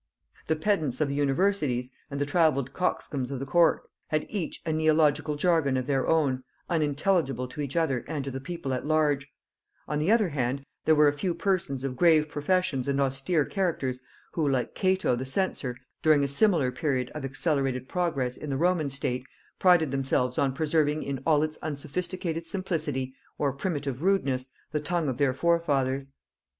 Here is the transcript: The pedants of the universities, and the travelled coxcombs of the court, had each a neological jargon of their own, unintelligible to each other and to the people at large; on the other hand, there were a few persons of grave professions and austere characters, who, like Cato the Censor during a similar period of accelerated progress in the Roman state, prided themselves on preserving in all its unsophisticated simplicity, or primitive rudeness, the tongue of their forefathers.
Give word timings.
The 0.47 0.55
pedants 0.55 0.99
of 0.99 1.09
the 1.09 1.13
universities, 1.13 1.91
and 2.09 2.19
the 2.19 2.25
travelled 2.25 2.73
coxcombs 2.73 3.29
of 3.29 3.37
the 3.37 3.45
court, 3.45 3.83
had 4.07 4.25
each 4.31 4.59
a 4.65 4.73
neological 4.73 5.35
jargon 5.35 5.77
of 5.77 5.85
their 5.85 6.07
own, 6.07 6.43
unintelligible 6.71 7.47
to 7.49 7.61
each 7.61 7.75
other 7.75 8.03
and 8.07 8.25
to 8.25 8.31
the 8.31 8.41
people 8.41 8.73
at 8.73 8.83
large; 8.83 9.27
on 9.87 9.99
the 9.99 10.11
other 10.11 10.29
hand, 10.29 10.65
there 10.85 10.95
were 10.95 11.07
a 11.07 11.13
few 11.13 11.35
persons 11.35 11.83
of 11.83 11.95
grave 11.95 12.29
professions 12.29 12.87
and 12.87 12.99
austere 12.99 13.45
characters, 13.45 14.01
who, 14.31 14.49
like 14.49 14.73
Cato 14.73 15.15
the 15.15 15.23
Censor 15.23 15.77
during 16.01 16.23
a 16.23 16.27
similar 16.27 16.71
period 16.71 17.11
of 17.13 17.23
accelerated 17.23 17.87
progress 17.87 18.37
in 18.37 18.49
the 18.49 18.57
Roman 18.57 18.89
state, 18.89 19.23
prided 19.59 19.91
themselves 19.91 20.39
on 20.39 20.51
preserving 20.55 21.03
in 21.03 21.21
all 21.27 21.43
its 21.43 21.57
unsophisticated 21.61 22.47
simplicity, 22.47 23.13
or 23.37 23.53
primitive 23.53 24.01
rudeness, 24.01 24.47
the 24.71 24.79
tongue 24.79 25.09
of 25.09 25.19
their 25.19 25.35
forefathers. 25.35 26.09